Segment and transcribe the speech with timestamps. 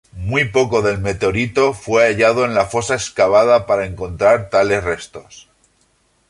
[0.17, 5.47] Muy poco del meteorito fue hallado en la fosa excavada para encontrar tales restos.